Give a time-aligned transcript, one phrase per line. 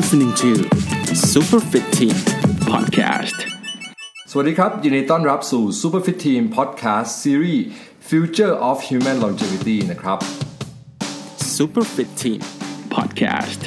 [0.00, 0.50] listening to
[1.30, 2.16] Super Fit Team
[2.72, 3.38] Podcast
[4.30, 7.62] สวัสดีครับ ยินดีต้อนรับสู่ Super Fit Team Podcast Series
[8.08, 10.18] Future of Human Longevity นะครับ
[11.56, 12.40] Super Fit Team
[12.94, 13.60] Podcast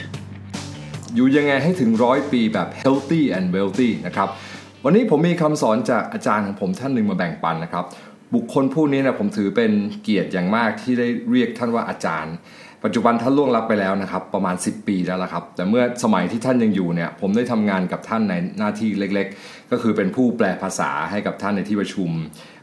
[1.16, 4.30] อยู่ยังไงให้ถึงร้อยปีแบบ healthy and wealthy นะครับ
[4.84, 7.86] วันนี้ผมมีคำสอนจากอาจารย์ของผมท่านหนึ่งมาแบ่งปันนะครับ
[8.36, 9.72] บุคคลผู้นี้นะผมถือเป็น
[10.04, 12.36] เกียรติอย่างมากที่ได้เรียกท่านว่าอาจารย์
[12.84, 22.10] ปัจจุบันท่านล่วงลับไปแล้วนะครับ ประมาณ 10 ปีแล้วละครับ แต่เมื่อสมัยที่ท่านยังอยู่เนี่ย ผมได้ทำงานกับท่านในหน้าที่เล็กๆ ก็คือเป็นผู้แปลภาษาให้กับท่านในที่ประชุม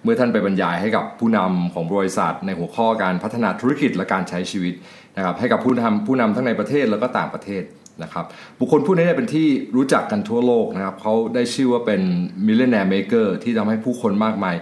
[0.03, 4.75] เมื่อท่านไปบรรยายให้กับผู้นำของบริษัท ในหัวข้อการพัฒนาธุรกิจและการใช้ชีวิต
[5.17, 7.65] นะครับ ให้กับผู้นำผู้นำทั้งในประเทศแล้วก็ต่างประเทศ
[8.03, 8.25] นะครับ
[8.59, 12.03] บุคคลผู้นี้เป็นที่รู้จักกันทั่วโลกนะครับเขาได้ชื่อว่าเป็น
[12.47, 14.55] millionaire maker ที่ทำให้ผู้คนมากมาย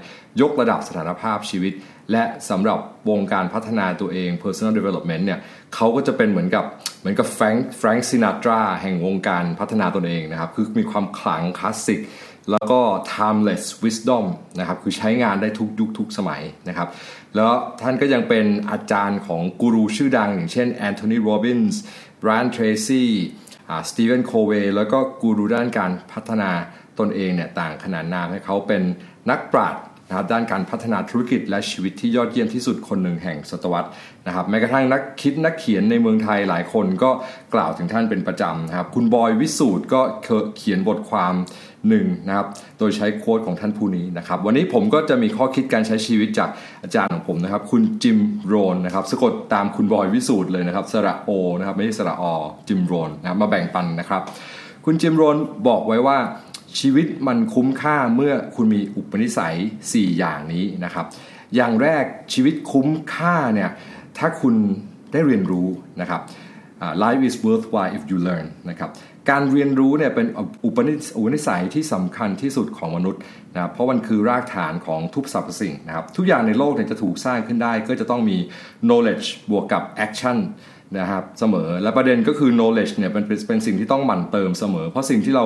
[0.43, 1.73] ยกระดับสถานภาพชีวิต
[2.13, 2.79] และสำหรับ
[3.11, 5.41] วงการพัฒนาตัวเอง personal development เนี่ย
[5.75, 6.65] เขาก็จะเป็นเหมือนกับ
[7.01, 12.01] เหมือนกับ Frank Frank Sinatra แห่งวงการพัฒนาตนเองนะครับ คือมีความขลังคลาสสิก
[12.51, 12.81] แล้วก็
[13.13, 14.25] timeless wisdom
[14.59, 16.89] นะครับ คือใช้งานได้ทุกยุคทุกสมัยนะครับ
[17.37, 17.51] แล้ว
[17.83, 21.81] ท่านก็ยังเป็นอาจารย์ของกูรูชื่อดัง อย่างเช่นแอนโทนีโรบินส์
[22.23, 23.05] b r ร a n Tracy
[23.91, 26.51] สตีเวนโคเวแล้วก็กูรูด้านการพัฒนา
[26.99, 28.83] ตนเองเนี่ยต่างขนานนามให้เขาเป็น
[29.31, 33.89] นักปราชญ์ นะครับด้านการพัฒนาธุรกิจและชีวิตที่ยอดเยี่ยมที่สุดคนหนึ่งแห่งศตวรรษ
[34.27, 37.11] นะครับแม้กระทั่งนักคิดนักเขียนในเมืองไทยหลายคนก็
[37.55, 40.01] กล่าวถึงท่านเป็นประจำนะครับคุณบอยวิสูตรก็
[40.57, 41.35] เขียนบทความ
[41.89, 42.47] หนึ่งนะครับ
[42.79, 46.51] โดยใช้โค้ดของท่านผู้นี้นะครับวันนี้ผมก็จะมีข้อคิดการใช้ชีวิตจาก
[46.83, 52.25] อาจารย์ของผมนะครับคุณจิมโรนนะครับสะกดตามคุณบอยวิสูตรเลยนะครับสระโอนะครับไม่ใช่สระอ
[52.69, 54.23] จิมโรนนะครับมาแบ่งปันนะครับ
[54.85, 55.37] คุณจิมโรน
[55.69, 56.19] บอกไว้ว่า
[56.79, 61.07] ชีวิตมันคุ้มค่าเมื่อคุณมีอุปนิสัย 4 อย่างนี้นะครับ
[61.55, 63.71] อย่างแรกชีวิตคุ้มค่าเนี่ย
[64.19, 64.55] ถ้าคุณ
[65.13, 65.69] ได้เรียนรู้
[66.01, 66.21] นะครับ
[67.03, 68.91] life is worthwhile if you learn นะครับ
[69.31, 70.27] การเรียนรู้เนี่ยเป็น
[70.65, 70.79] อุป
[71.33, 73.21] นิสัยที่สำคัญที่สุดของมนุษย์
[73.55, 78.39] นะเพราะมันคือรากฐานของทุกสรรพสิ่งนะครับ ทุกอย่างในโลกเนี่ยจะถูกสร้างขึ้นได้ ก็จะต้องมี
[78.87, 80.37] knowledge บวกกับ action
[80.99, 85.45] นะครับเสมอและประเด็นก็คือ knowledge เนี่ยเป็นเป็นสิ่งที่ต้องหมั่นเติมเสมอ เพราะสิ่งที่เรา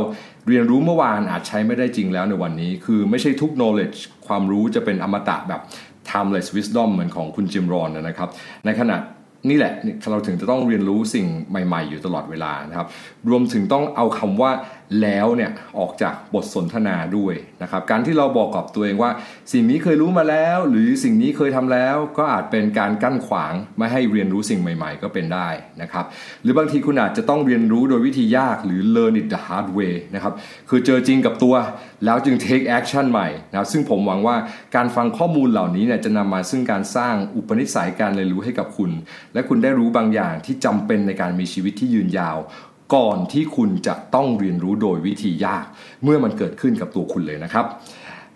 [0.49, 5.61] เรียนรู้เมื่อวานอาจใช้ไม่ได้จริงแล้วในวันนี้ คือไม่ใช่ทุก knowledge ความรู้จะเป็นอมตะแบบ
[6.11, 8.29] timeless wisdom เหมือนของคุณจิมรอนนะครับ
[8.67, 8.97] ในขณะ
[9.51, 9.73] นี่แหละ
[10.11, 12.89] เราถึงจะต้องเรียนรู้สิ่งใหม่ ๆ อยู่ตลอดเวลานะครับ
[13.31, 14.51] รวมถึงต้องเอาคำว่า
[15.03, 19.11] แล้วเนี่ยออกจากบทสนทนาด้วยนะครับ การที่เราบอกกับตัวเองว่า
[19.53, 25.49] สิ่งนี้เคยรู้มาแล้ว หรือสิ่งนี้เคยทำแล้ว ก็อาจเป็นการกั้นขวางไม่ให้เรียนรู้สิ่งใหม่ ๆ ก็เป็นได้
[25.83, 26.05] นะครับ
[26.43, 30.33] หรือบางทีคุณอาจจะต้องเรียนรู้โดยวิธียากหรือ learn it the hard way นะครับ
[30.69, 31.55] คือเจอจริงกับตัว
[32.05, 34.37] แล้วจึง take action ใหม่นะซึ่งผมหวังว่า
[34.77, 38.91] การฟังข้อมูลเหล่านี้เนี่ยจะนำมาซึ่งการสร้างอุปนิสัยการเรียนรู้ให้กับคุณ
[39.35, 42.39] และคุณได้รู้บางอย่างที่จำเป็นในการมีชีวิตที่ยืนยาว
[42.95, 45.65] ก่อนที่คุณจะต้องเรียนรู้โดยวิธียาก
[46.05, 47.67] เมื่อมันเกิดขึ้นกับตัวคุณเลยนะครับ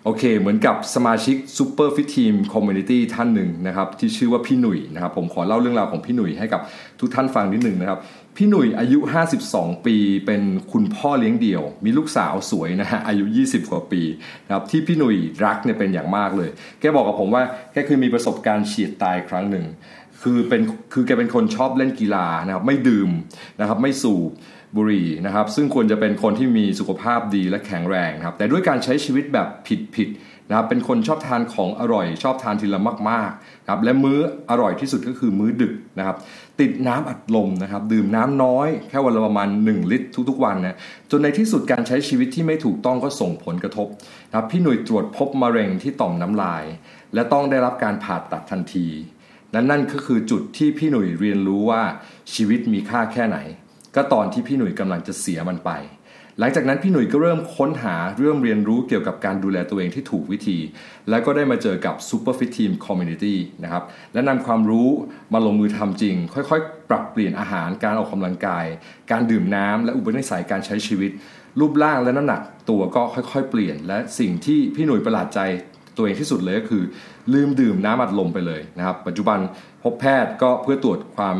[0.04, 6.60] โอเค เหมือนกับสมาชิก Super Fit Team Community ท่านหนึ่งนะครับที่ชื่อว่าพี่หนุ่ยนะครับผมขอเล่าเรื่องราวของพี่หนุ่ยให้กับ
[7.00, 7.98] ทุกท่านฟังนิดหนึ่งนะครับ
[8.36, 8.98] พี่หนุ่ยอายุ
[9.38, 10.42] 52 ปี เป็น
[10.72, 14.02] คุณพ่อเลี้ยงเดี่ยว มีลูกสาวสวยนะฮะ อายุ 20 กว่าปี
[14.46, 17.42] นะครับ ที่พี่หนุ่ยรักเนี่ยเป็นอย่างมากเลย แกบอกกับผมว่า
[17.72, 19.64] แกเคือมีประสบการณ์เฉียดตายครั้งหนึ่ง
[20.22, 20.62] คือเป็น
[20.92, 23.10] คือแกเป็นคนชอบเล่นกีฬานะครับไม่ดื่ม
[23.60, 24.30] นะครับไม่สูบ
[24.76, 30.08] บุหรี่นะครับ ซึ่งควรจะเป็นคนที่มีสุขภาพดีและแข็งแรงครับ แต่ด้วยการใช้ชีวิตแบบผิดผิด
[30.48, 32.80] นะครับเป็นคนชอบทานของอร่อย ชอบทานทีละ
[33.10, 34.18] มากๆครับและมื้อ
[34.50, 36.16] อร่อยที่สุดก็คือมื้อดึกนะครับ
[36.60, 40.78] ติดน้ำอัดลมนะครับ ดื่มน้ำน้อยแค่วันละประมาณ 1 ลิตรทุกๆวันนะ
[41.10, 43.88] จนในที่สุดการใช้ชีวิตที่ไม่ถูกต้องก็ส่งผลกระทบ
[44.28, 46.64] นะครับพี่หนุ่ยตรวจพบมะเร็งที่ต่อมน้ำลาย
[47.14, 48.88] และต้องได้รับการผ่าตัดทันที
[49.52, 51.82] และนั่นก็คือจุดที่พี่หนุ่ยเรียนรู้ว่า
[52.34, 53.38] ชีวิตมีค่าแค่ไหน
[53.94, 55.72] ก็ตอนที่พี่หนุ่ยกำลังจะเสียมันไป
[56.40, 60.58] หลังจากนั้นพี่หนุ่ยก็เริ่มค้นหาเริ่มเรียนรู้เกี่ยวกับการดูแลตัวเองที่ถูกวิธี
[61.10, 64.88] แล้วก็ได้มาเจอกับ Super Fit Team Community นะครับและนำความรู้
[65.32, 68.66] มาลงมือทำจริง ค่อยๆ ปรับเปลี่ยนอาหารการออกกำลังกาย
[69.10, 71.10] การดื่มน้ำและอุปนิสัยการใช้ชีวิต
[71.60, 72.40] รูปร่างและน้ำหนัก
[72.70, 75.40] ตัวก็ค่อย ๆ เปลี่ยน และสิ่งที่พี่หนุ่ยประหลาดใจ
[75.98, 76.82] ตัวเองที่สุดเลยก็คือ
[77.32, 79.38] ลืมดื่มน้ำอัดลมไปเลยนะครับ ปัจจุบัน
[79.82, 81.36] พบแพทย์ก็เพื่อตรวจความ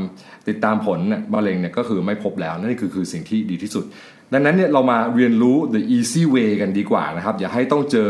[0.49, 0.99] ติดตามผล
[1.35, 3.85] มะเร็งเนี่ยก็คือไม่พบแล้ว นั่นคือคือสิ่งที่ดีที่สุด
[4.33, 8.09] ดังนั้นเนี่ยเรามาเรียนรู้ the easy way กันดีกว่านะครับ อย่าให้ต้องเจอ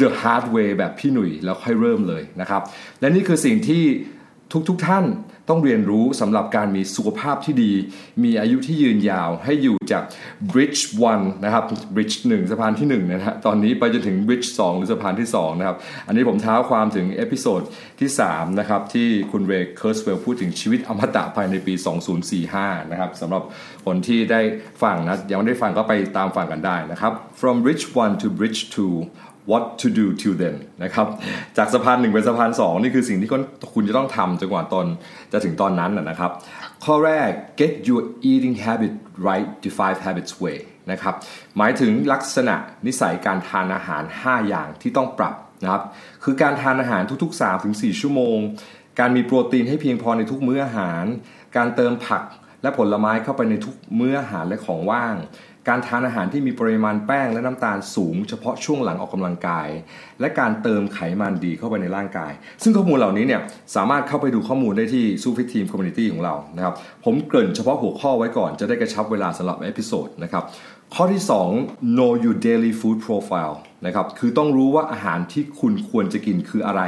[0.00, 2.62] the hard way แบบพี่หนุ่ยแล้วค่อยเริ่มเลยนะครับ
[3.00, 3.82] และนี่คือสิ่งที่
[4.52, 5.04] ทุกๆท่าน
[5.48, 7.72] ต้องเรียนรู้สำหรับการมีสุขภาพที่ดี
[8.24, 10.02] มีอายุที่ยืนยาวให้อยู่จาก
[10.52, 10.80] bridge
[11.14, 11.64] 1 นะครับ
[11.94, 15.76] bridge 1 สะพานที่1นะฮะตอนนี้ไปจนถึง bridge 2 หรือสะพานที่ 2 นะครับ
[16.06, 17.62] อันนี้ผมเท้าความถึง episode
[18.00, 21.74] ที่ 3 นะครับ ที่คุณ Ray Kurzweil พูดถึงชีวิตอมตะภายในปี
[22.32, 23.42] 2045 นะครับสำหรับ
[23.86, 24.40] คนที่ได้
[24.82, 31.06] ฟังนะ ยังไม่ได้ฟังก็ไปตามฟังกันได้นะครับ from bridge 1 to bridge 2 what to do till then นะครับ
[31.56, 33.30] จากสะพานหนึ่งเป็นสะพานสองนี่คือสิ่งที่
[33.74, 34.86] คุณจะต้องทำจนกว่าตอน
[35.32, 36.30] จะถึงตอนนั้นนะครับ
[36.84, 38.92] ข้อแรก get your eating habit
[39.28, 40.58] right the five habits way
[40.90, 41.14] นะครับ
[41.56, 42.56] หมายถึงลักษณะ
[42.86, 45.82] นิสัยการทานอาหาร 5 อย่างที่ต้องปรับนะครับ
[46.24, 48.38] คือการทานอาหารทุกๆ3-4ชั่วโมง
[48.98, 51.04] การมีโปรตีนให้เพียงพอในทุกมื้ออาหาร
[51.56, 52.22] การเติมผัก
[52.62, 55.14] และผลไม้เข้าไปในทุกมื้ออาหารและของว่าง
[55.68, 59.68] การทานอาหารที่มีปริมาณแป้งและน้ำตาลสูง เฉพาะช่วงหลังออกกำลังกาย
[60.20, 63.40] และการเติมไขมันดีเข้าไปในร่างกาย ซึ่งข้อมูลเหล่านี้เนี่ย
[63.76, 66.74] สามารถเข้าไปดูข้อมูลได้ที่ Superfit Team Community ของเรานะครับ
[67.04, 70.44] ผมเกริ่นเฉพาะหัวข้อไว้ก่อนจะได้กระชับเวลาสำหรับ episode นะครับ
[70.94, 71.22] ข้อที่
[71.58, 76.82] 2 know your daily food profile นะครับ คือต้องรู้ว่าอาหารที่คุณควรจะกินคืออะไร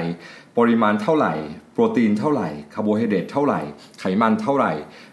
[0.59, 1.35] ปริมาณเท่าไหร่
[1.73, 3.61] โปรตีนเท่าไหร่ คาร์โบไฮเดรตเท่าไหร่
[4.01, 4.73] ไขมันเท่าไหร่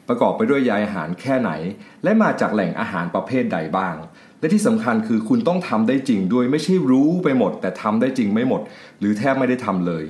[0.09, 1.51] ประกอบไปด้วยใยอาหารแค่ไหน
[2.03, 3.95] และมาจากแหล่งอาหารประเภทใดบ้าง
[4.39, 8.61] และที่สำคัญคือคุณต้องทำได้จริงด้วยไม่ใช่รู้ไปหมด แต่ทำได้จริงไม่หมด
[8.99, 10.03] หรือแทบไม่ได้ทำเลย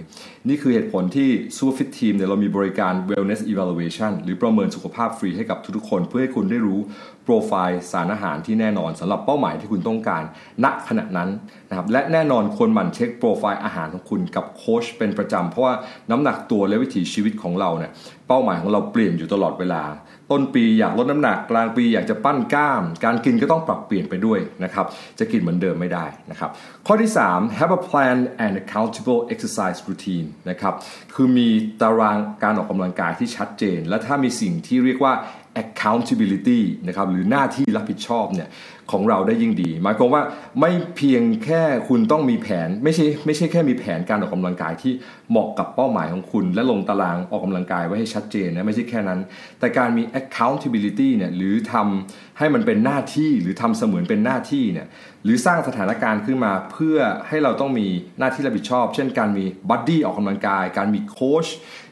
[0.48, 6.80] นี่คือเหตุผลที่ Superfit Team เนี่ยเรามีบริการ wellness evaluation หรือประเมินสุขภาพฟรีให้กับทุกๆคน เพื่อให้คุณได้รู้
[7.24, 10.24] โปรไฟล์สารอาหารที่แน่นอนสำหรับเป้าหมายที่คุณต้องการ
[10.64, 11.30] ณขณะนั้น
[11.70, 15.74] นะครับและแน่นอนควรหมั่นเช็คโปรไฟล์อาหารของคุณกับโค้ชเป็นประจำเพราะว่า
[16.12, 17.92] น้ำหนักตัวและวิถีชีวิตของเราเนี่ย
[18.28, 19.84] เป้าหมายของเราเปลี่ยนอยู่ตลอดเวลา
[20.32, 24.86] ต้นปีอยากลดน้ำหนักกลางปีอยากจะปั้นกล้าม การกินก็ต้องปรับเปลี่ยนไปด้วยนะครับ
[25.20, 26.50] จะกินเหมือนเดิมไม่ได้นะครับ
[26.88, 30.74] ข้อที่ 3 have a plan and accountable exercise routine นะครับ
[31.16, 31.48] คือมี
[31.82, 35.14] ตารางการออกกำลังกายที่ชัดเจน และถ้ามีสิ่งที่เรียกว่า
[35.62, 38.50] accountability นะครับหรือหน้าที่รับผิดชอบเนี่ย
[38.92, 40.22] ของเราได้ยิ่งดี หมายความว่า
[40.60, 44.94] ไม่เพียงแค่คุณต้องมีแผน ไม่ใช่ไม่ใช่แค่มีแผนการออกกำลังกายที่
[45.30, 49.20] เหมาะกับเป้าหมายของคุณ และลงตารางออกกำลังกายไว้ให้ชัดเจนนะไม่ใช่แค่นั้น
[49.60, 54.88] แต่การมี accountability เนี่ยหรือทำ ให้มันเป็นหน้าที่หรือทำเสมือนเป็นหน้าที่เนี่ย
[55.24, 56.98] หรือสร้างสถานการณ์ขึ้นมาเพื่อ
[57.28, 57.88] ให้เราต้องมี
[58.20, 61.48] หน้าที่รับผิดชอบ เช่นการมีบัดดี้ออกกำลังกาย การมีโค้ช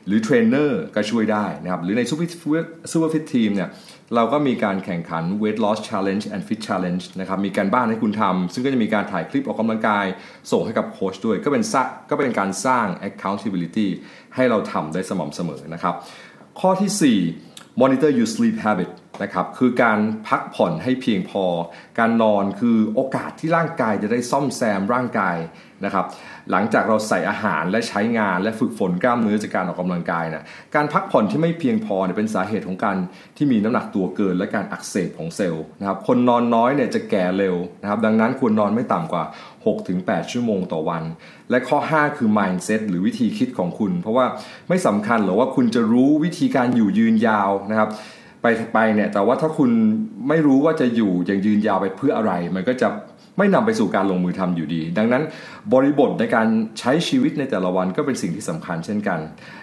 [0.07, 3.69] หรือเทรนเนอร์ก็ช่วยได้นะครับ หรือใน Super Superfit Team เนี่ย
[4.15, 10.05] เราก็มีการแข่งขัน weight loss challenge and fit challenge นะครับมีการบ้านให้คุณทำซึ่งก็จะมีการถ่ายคลิปออกกำลังกาย
[10.51, 11.63] ส่งให้กับโค้ชด้วย ก็เป็น
[12.09, 13.87] ก็เป็นการสร้าง accountability
[14.35, 15.95] ให้เราทำได้สม่ำเสมอนะครับ
[16.59, 18.89] ข้อที่ 4 monitor your sleep habit
[19.23, 21.45] นะครับคือการพักผ่อนให้เพียงพอ
[21.99, 25.37] การนอนคือโอกาสที่ร่างกายจะได้ซ่อมแซมร่างกาย
[25.85, 26.05] นะครับ
[26.51, 32.97] หลังจากเราใส่อาหารและใช้งานและฝึกฝนกล้ามเนื้อจากการออกกำลังกายนะการพักผ่อนที่ไม่เพียงพอเนี่ยเป็นสาเหตุของการ
[33.37, 39.23] ที่มีน้ำหนักตัวเกิน และการอักเสบของเซลล์นะครับคนนอนน้อยเนี่ยจะแก่เร็วนะครับดังนั้นควรนอนไม่ต่ำกว่า
[39.77, 41.03] 6-8 ชั่วโมงต่อวัน
[41.49, 44.25] และข้อ 5 คือ mindset หรือวิธีคิดของคุณ เพราะว่า
[44.69, 47.89] ไม่สำคัญหรอกว่าคุณจะรู้วิธีการอยู่ยืนยาวนะครับ
[48.41, 49.69] ไปไปเนี่ยแต่ว่าถ้าคุณ
[50.27, 52.87] ไม่รู้ว่าจะอยู่อย่างยืนยาวไปเพื่ออะไร มันก็จะ
[53.37, 55.23] ไม่นำไปสู่การลงมือทำอยู่ดี ดังนั้น
[55.73, 56.47] บริบทในการ
[56.79, 59.19] ใช้ชีวิตในแต่ละวันก็เป็นสิ่งที่สำคัญเช่นกัน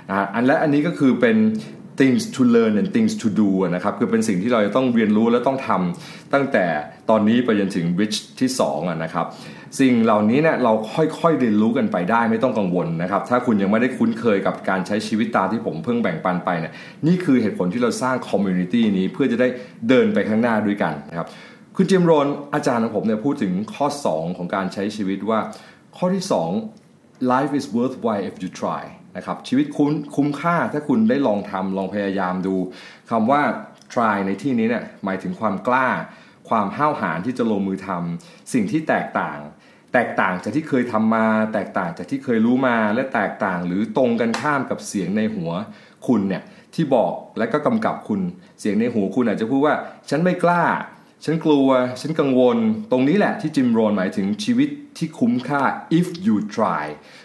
[0.09, 1.37] นะอันและอันนี้ก็คือเป็น
[2.00, 6.67] things to learn and things to do นะครับคือเป็นสิ่งที่เราจะต้องเรียนรู้และต้องทำตั้งแต่
[7.11, 9.27] ตอนนี้ไปจนถึง bridge ที่2นะครับ
[9.81, 10.73] สิ่งเหล่านี้เนี่ยเรา
[11.21, 16.73] ค่อยๆเรียนรู้กันไปได้ไม่ต้องกังวลนะครับ ถ้าคุณยังไม่ได้คุ้นเคยกับการใช้ชีวิตตามที่ผมเพิ่งแบ่งปันไปเนี่ย
[17.06, 19.49] นี่คือเหตุผลที่เราสร้าง community นี้เพื่อจะได้
[19.88, 21.29] เดินไปข้างหน้าด้วยกันนะครับ
[21.77, 25.41] คุณจิมโรนอาจารย์ของผมเนี่ยพูดถึงข้อ 2 ของการใช้ชีวิตว่า
[25.96, 26.25] ข้อที่
[26.77, 28.82] 2 life is worthwhile if you try
[29.17, 32.56] นะครับชีวิตคุ้มคุ้มค่าถ้าคุณได้ลองทำลองพยายามดู
[33.10, 33.41] คำว่า
[33.93, 35.89] try ในที่นี้เนี่ยหมายถึงความกล้า
[36.49, 39.39] ความห้าวหาญที่จะลงมือทำสิ่งที่แตกต่าง
[39.94, 45.51] แตกต่างจากที่เคยทำมา แตกต่างจากที่เคยรู้มาและแตกต่างหรือตรงกันข้ามกับเสียงในหัว
[46.06, 46.43] คุณเนี่ย
[46.74, 48.20] ที่บอกและก็กำกับคุณ
[48.60, 49.74] เสียงในหูคุณอาจจะพูดว่า
[50.10, 50.65] ฉันไม่กล้า
[51.24, 51.69] ฉันกลัว
[52.01, 52.58] ฉันกังวล
[52.91, 55.63] ตรงนี้แหละที่จิมโรนหมายถึงชีวิตที่คุ้มค่า
[55.98, 56.84] if you try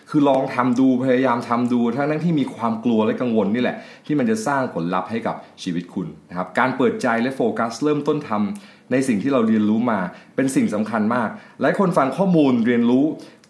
[0.09, 10.00] คือลองทำดูพยายามทำดู ทั้งนั้นที่มีความกลัวและกังวลนี่แหละ ที่มันจะสร้างผลลัพธ์ให้กับชีวิตคุณนะครับการเปิดใจและโฟกัส เริ่มต้นทำ ในสิ่งที่เราเรียนรู้มา
[10.36, 11.29] เป็นสิ่งสำคัญมาก
[11.62, 13.05] หลายคนฟังข้อมูลเรียนรู้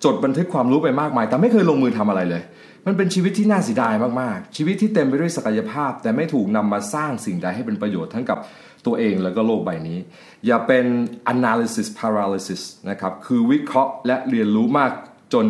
[0.05, 2.43] จดบันทึกความรู้ไปมากมาย แต่ไม่เคยลงมือทำอะไรเลย
[2.85, 8.39] มันเป็นชีวิตที่น่าเสียดายมากๆ ชีวิตที่เต็มไปด้วยศักยภาพ แต่ไม่ถูกนำมาสร้างสิ่งใดให้เป็นประโยชน์ทั้งกับ
[8.85, 9.97] ตัวเองแล้วก็โลกใบนี้
[10.45, 10.85] อย่าเป็น
[11.33, 14.91] analysis paralysis นะครับคือวิเคราะห์และเรียนรู้มาก
[15.33, 15.45] จน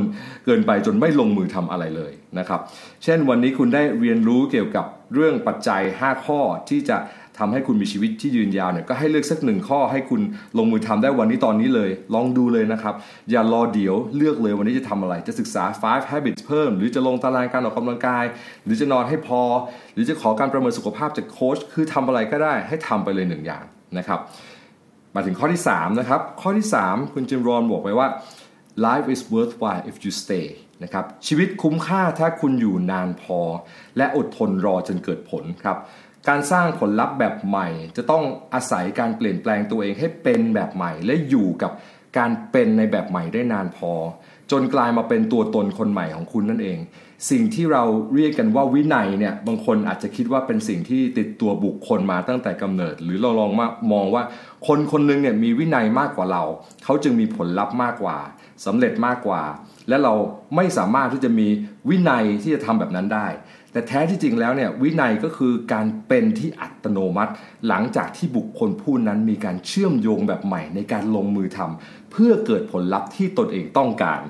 [0.46, 2.62] เกินไปจนไม่ลงมือทำอะไรเลยนะครับ
[3.04, 6.98] เช่นวันนี้คุณได้เรียนรู้เกี่ยวกับเรื่องปัจจัย 5 ข้อที่จะ
[7.40, 10.22] ทำให้คุณมีชีวิตที่ยืนยาวเนี่ยก็ให้เลือกสักหนึ่งข้อให้คุณ
[10.58, 12.94] ลงมือทำได้วันนี้ตอนนี้เลย ลองดูเลยนะครับ
[13.32, 18.26] อย่ารอเดี๋ยวเลือกเลยวันนี้จะทำอะไร จะศึกษา5 habits เพิ่ม หรือจะลงตารางการออกกำลังกาย
[18.66, 19.42] หรือจะนอนให้พอ
[19.94, 23.64] หรือจะขอการประเมินสุขภาพจากโค้ชคือทำอะไรก็ได้ให้ทำไปเลยหนึ่งอย่าง
[23.98, 24.20] นะครับ
[25.16, 28.08] มาถึงข้อที่3นะครับข้อที่ 3 คุณจิมรอนบอกไว้ว่า
[28.86, 30.48] life is worthwhile if you stay
[30.84, 33.40] นะครับชีวิตคุ้มค่าถ้าคุณอยู่นานพอ
[33.98, 35.78] และอดทนรอจนเกิดผลครับ
[36.28, 38.24] การสร้างผลลัพธ์แบบใหม่ จะต้อง
[38.54, 41.72] อาศัยการเปลี่ยนแปลงตัวเองให้เป็นแบบใหม่ และอยู่กับ
[42.18, 43.94] การเป็นในแบบใหม่ได้นานพอ
[44.52, 46.80] จนกลายมาเป็นตัวตนคนใหม่ของคุณนั่นเอง
[47.30, 47.84] สิ่งที่เรา
[48.16, 54.24] เรียกกันว่าวินัยเนี่ยบางคนอาจจะคิดว่าเป็นสิ่งที่ติดตัวบุคคลมาตั้งแต่กำเนิด หรือเราลองมามองว่า
[54.68, 56.44] คนคนนึงเนี่ยมีวินัยมากกว่าเรา
[56.84, 58.18] เขาจึงมีผลลัพธ์มากกว่า
[58.66, 59.42] สำเร็จมากกว่า
[59.90, 60.14] และเรา
[60.56, 61.48] ไม่สามารถที่จะมี
[61.90, 63.28] วินัยที่จะทำแบบนั้นได้
[63.80, 67.34] แต่แท้ที่จริงแล้วเนี่ยวินัยก็คือการเป็นที่อัตโนมัติ
[67.68, 74.22] หลังจากที่บุคคลผู้นั้นมีการเชื่อมโยงแบบใหม่ในการลงมือทำเพื่อเกิดผลลัพธ์ที่ตนเองต้องการ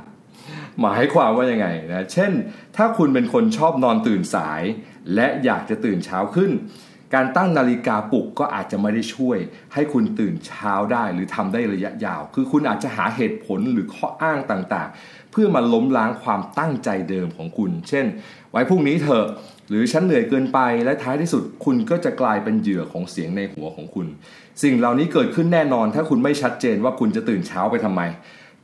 [0.82, 2.32] หมายความว่ายังไงนะเช่น
[2.76, 4.62] ถ้าคุณเป็นคนชอบนอนตื่นสาย
[5.16, 6.52] และอยากจะตื่นเช้าขึ้น
[7.16, 9.38] การตั้งนาฬิกาปลุกก็อาจจะไม่ได้ช่วย
[9.74, 18.06] ให้คุณตื่นเช้าได้หรือทำได้ระยะยาว คือคุณอาจจะหาเหตุผลหรือข้ออ้างต่างๆ เพื่อมาล้มล้างความตั้งใจเดิมของคุณ เช่น
[18.52, 19.26] ไว้พรุ่งนี้เถอะ
[19.70, 24.08] หรือฉันเหนื่อยเกินไปและท้ายที่สุดคุณก็จะกลายเป็นเหยื่อของเสียงในหัวของคุณ
[24.64, 28.02] สิ่งเหล่านี้เกิดขึ้นแน่นอน ถ้าคุณไม่ชัดเจนว่าคุณจะตื่นเช้าไปทำไม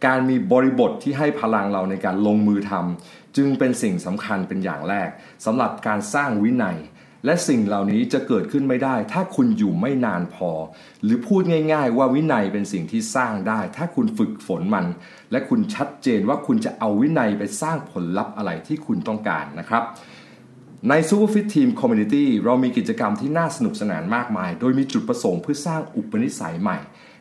[0.06, 5.10] การมีบริบทที่ให้พลังเราในการลงมือทำจึงเป็นสิ่งสำคัญเป็นอย่างแรก
[5.46, 6.78] สำหรับการสร้างวินัย
[7.26, 10.52] และสิ่งเหล่านี้จะเกิดขึ้นไม่ได้ ถ้าคุณอยู่ไม่นานพอ
[11.04, 11.42] หรือพูด
[11.74, 14.86] ง่าย ๆ ว่าวินัยเป็นสิ่งที่สร้างได้ ถ้าคุณฝึกฝนมัน
[15.32, 19.84] และคุณชัดเจนว่าคุณจะเอาวินัยไปสร้างผลลัพธ์อะไรที่คุณต้องการนะครับ
[20.90, 26.78] ใน Superfit Team Community เรามีกิจกรรมที่น่าสนุกสนานมากมาย โดยมีจุดประสงค์เพื่อสร้างอุปนิสัยใหม่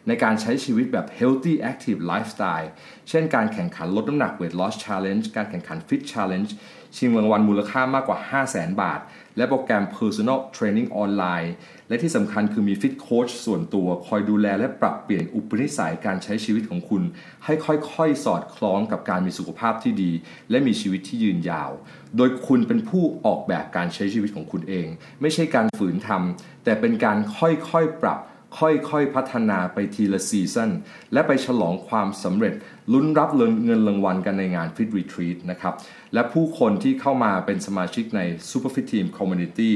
[0.09, 2.69] ในการใช้ชีวิตแบบ healthy active lifestyle
[3.09, 6.51] เช่นการแข่งขันลดน้ำหนัก weight loss challenge การแข่งขัน fit challenge
[6.97, 9.01] ชิงรางวัลมูลค่ามากกว่า 500,000 บาท
[9.37, 11.53] และโปรแกรม personal training ออนไลน์
[11.89, 17.03] และที่สำคัญคือมีฟิตโค้ชส่วนตัวคอยดูแลและปรับเปลี่ยนอุปนิสัยการใช้ชีวิตของคุณ
[17.45, 20.13] ให้ค่อยๆ สอดคล้องกับการมีสุขภาพที่ดี
[20.51, 21.71] และมีชีวิตที่ยืนยาว
[22.17, 24.89] โดยคุณเป็นผู้ออกแบบการใช้ชีวิตของคุณเอง
[25.21, 28.21] ไม่ใช่การฝืนทำแต่เป็นการค่อยๆ ปรับ
[28.59, 30.71] ค่อยๆพัฒนาไปทีละซีซัน
[31.13, 32.55] และไปฉลองความสำเร็จ
[32.93, 33.31] ลุ้นรับ
[33.65, 35.75] เงินรางวัลกันในงาน Fit Retreat นะครับ
[36.15, 38.21] และผู้คนที่เข้ามาเป็นสมาชิกใน
[38.51, 39.73] Superfit Team Community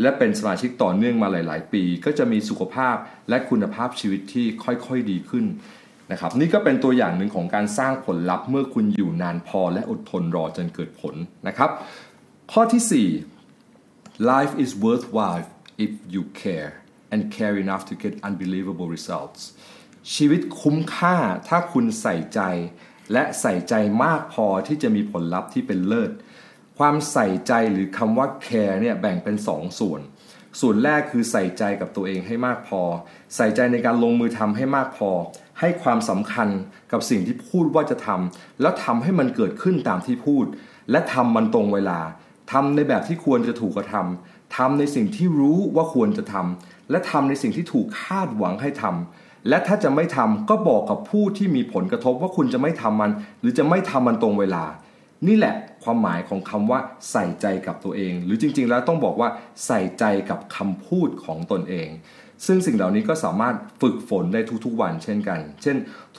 [0.00, 2.96] และเป็นสมาชิกต่อเนื่องมาหลายๆ ปี ก็จะมีสุขภาพ
[3.28, 5.46] และคุณภาพชีวิตที่ค่อยๆดีขึ้น
[6.12, 11.14] นะครับนี่ก็เป็นตัวอย่างหนึ่งของการสร้างผลลัพธ์เมื่อคุณอยู่นานพอและอดทนรอจนเกิดผล
[11.48, 11.70] นะครับ
[12.52, 13.08] ข้อที่
[13.56, 15.44] 4 life is worthwhile
[15.84, 16.70] if you care
[17.12, 19.40] and care enough to get unbelievable results
[20.14, 21.16] ชีวิตคุ้มค่า
[21.48, 22.40] ถ้าคุณใส่ใจ
[23.12, 23.74] และใส่ใจ
[24.04, 26.10] มากพอที่จะมีผลลัพธ์ที่เป็นเลิศ
[26.78, 30.00] ความใส่ใจหรือคำว่า care เนี่ยแบ่งเป็น2สส่วน
[30.60, 32.82] ส่วนแรกคือใส่ใจกับตัวเองให้มากพอ
[33.36, 35.10] ใส่ใจในการลงมือทำให้มากพอ
[35.60, 36.48] ให้ความสำคัญ
[36.92, 40.46] กับสิ่งที่พูดว่าจะทำแล้วทำให้มันเกิดขึ้นตามที่พูด
[40.90, 42.00] และทำมันตรงเวลา
[42.52, 54.64] ทำในแบบที่ควรจะถูกกระทำทำในสิ่งที่รู้ว่าควรจะทำ และทำในสิ่งที่ถูกคาดหวังให้ทำและถ้าจะไม่ทำก็บอกกับผู้ที่มีผลกระทบว่าคุณจะไม่ทำมัน หรือจะไม่ทำมันตรงเวลา
[55.28, 55.54] นี่แหละ
[55.84, 56.80] ความหมายของคำว่า
[57.10, 59.28] ใส่ใจกับตัวเอง หรือจริง ๆ แล้วต้องบอกว่า
[59.66, 61.88] ใส่ใจกับคำพูดของตนเอง
[62.46, 65.76] ซึ่งสิ่งเหล่านี้ก็สามารถฝึกฝนได้ทุกๆวันเช่นกัน เช่น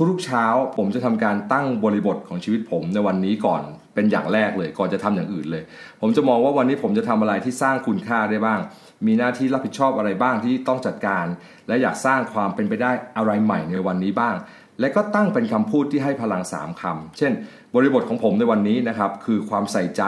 [0.10, 0.46] ทุกๆเช้า
[0.78, 3.64] ผมจะทำการตั้งบริบทของชีวิตผมในวันนี้ก่อน
[3.94, 5.64] เป็นอย่างแรกเลย ก่อนจะทำอย่างอื่นเลย
[6.02, 8.60] ผมจะมองว่าวันนี้ผมจะทำอะไรที่สร้างคุณค่าได้บ้าง
[9.06, 11.26] มีหน้าที่รับผิดชอบอะไรบ้างที่ต้องจัดการ
[11.68, 14.36] และอยากสร้างความเป็นไปได้อะไรใหม่ในวันนี้บ้าง
[14.80, 17.32] และก็ตั้งเป็นคำพูดที่ให้พลัง3คำเช่น
[17.76, 20.04] บริบทของผมในวันนี้นะครับคือความใส่ใจ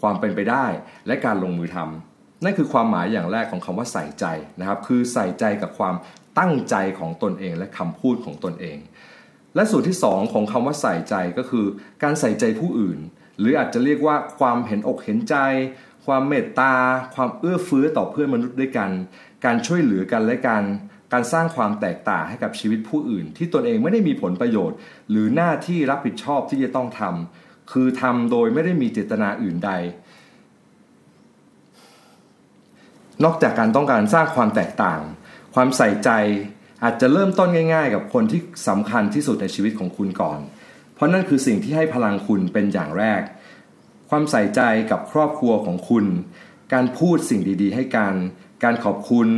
[0.00, 0.66] ความเป็นไปได้
[1.06, 4.26] และการลงมือทำนั่นคือความหมายอย่างแรกของคำว่าใส่ใจ
[4.60, 5.94] นะครับ คือใส่ใจกับความ
[6.38, 8.78] ตั้งใจของตนเองและคำพูดของตนเอง
[9.54, 11.66] และส่วนที่ 2 ของคำว่าใส่ใจก็คือ
[12.02, 12.98] การใส่ใจผู้อื่น
[13.38, 15.36] หรืออาจจะเรียกว่าความเห็นอกเห็นใจ
[16.06, 16.74] ความเมตตา
[17.14, 18.90] ความเอื้อเฟื้อต่อเพื่อนมนุษย์ด้วยกัน
[19.44, 20.62] การช่วยเหลือกันและกัน
[21.12, 24.76] การสร้างความแตกต่างให้กับชีวิตผู้อื่น ที่ตนเองไม่ได้มีผลประโยชน์
[25.10, 29.70] หรือหน้าที่รับผิดชอบที่จะต้องทำคือทำโดยไม่ได้มีเจตนาอื่นใด
[33.24, 35.00] นอกจากการต้องการสร้างความแตกต่าง
[35.54, 36.10] ความใส่ใจ
[36.84, 40.38] อาจจะเริ่มต้นง่าย ๆ กับคนที่สำคัญที่สุดในชีวิตของคุณก่อน
[40.96, 43.22] เพราะนั่นคือสิ่งที่ให้พลังคุณเป็นอย่างแรก
[44.10, 44.60] ความใส่ใจ
[44.90, 46.06] กับครอบครัวของคุณ
[46.72, 48.14] การพูดสิ่งดี ๆ ให้กัน
[48.64, 49.28] การขอบคุณ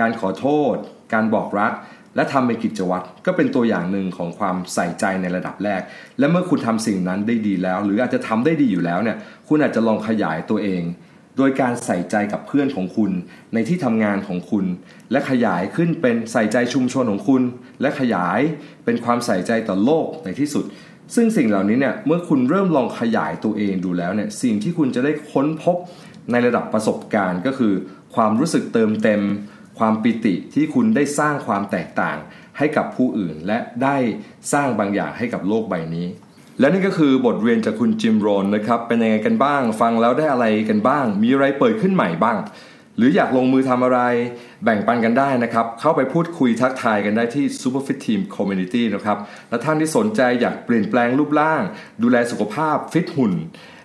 [0.00, 0.74] การขอโทษ
[1.12, 1.72] การบอกรัก
[2.16, 5.80] และทำเป็นกิจวัตรก็เป็นตัวอย่างหนึ่งของความใส่ใจในระดับแรก
[6.18, 9.16] และเมื่อคุณทำสิ่งนั้นได้ดีแล้ว หรืออาจจะทำได้ดีอยู่แล้วเนี่ย
[9.48, 10.82] คุณอาจจะลองขยายตัวเอง
[11.36, 13.10] โดยการใส่ใจกับเพื่อนของคุณ
[13.54, 14.66] ในที่ทำงานของคุณ
[15.12, 17.42] และขยายขึ้นเป็นใส่ใจชุมชนของคุณ
[17.80, 18.40] และขยาย
[18.84, 20.64] เป็นความใส่ใจต่อโลกในที่สุด
[21.14, 25.76] ซึ่งสิ่งเหล่านี้เนี่ยเมื่อคุณเริ่มลองขยายตัวเองดูแล้วเนี่ยสิ่งที่คุณจะได้ค้นพบ
[26.30, 27.74] ในระดับประสบการณ์ ก็คือ
[28.14, 29.22] ความรู้สึกเติมเต็ม
[29.78, 32.16] ความปิติที่คุณได้สร้างความแตกต่าง
[32.58, 33.96] ให้กับผู้อื่น และได้
[34.52, 36.06] สร้างบางอย่างให้กับโลกใบนี้
[36.60, 42.36] และนี่ก็คือบทเรียนจากคุณจิมโรนนะครับเป็นยังไงกันบ้าง ฟังแล้วได้อะไรกันบ้าง มีอะไรเปิดขึ้นใหม่บ้าง
[42.96, 44.00] หรืออยากลงมือทำอะไร
[44.64, 49.18] แบ่งปันกันได้นะครับ เข้าไปพูดคุยทักทายกันได้ที่ Superfit Team Community นะครับ
[49.50, 51.62] และท่านที่สนใจอยากเปลี่ยนแปลงรูปร่าง
[52.02, 53.34] ดูแลสุขภาพฟิตหุ่น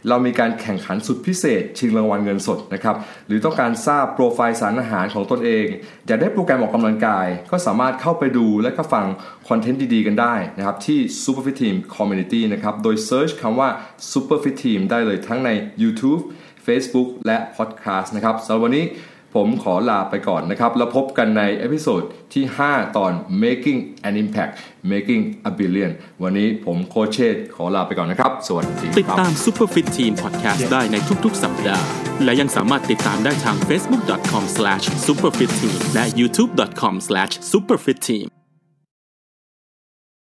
[0.09, 2.95] เรามีการแข่งขันสุดพิเศษ ชิงรางวัลเงินสดนะครับ
[3.27, 5.65] หรือต้องการทราบโปรไฟล์สารอาหารของตนเอง
[6.07, 9.05] อยากได้โปรแกรมออกกำลังกาย ก็สามารถเข้าไปดูและก็ฟัง
[9.47, 13.69] คอนเทนต์ดีๆ กันได้นะครับที่ Superfit Team Community นะครับ โดย Search คำว่า
[14.11, 15.49] Superfit Team ได้เลยทั้งใน
[15.81, 16.21] YouTube
[16.65, 18.85] Facebook และ Podcast นะครับสำหรับวันนี้
[19.35, 22.01] ผมขอลาไปก่อนนะครับ แล้วพบกันใน episode
[22.33, 23.11] ที่ 5 ตอน
[23.43, 24.53] making an impact
[24.91, 25.91] making a billion
[26.23, 31.85] วันนี้ผมโคเชตขอลาไปก่อนนะครับ สวัสดีติดครับตาม Superfit Team Podcast ได้ในทุกๆ สัปดาห์
[32.23, 38.27] และยังสามารถติดตามได้ทาง facebook.com/superfitteam และ youtube.com/superfitteam